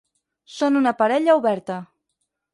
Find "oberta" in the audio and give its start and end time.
1.43-1.79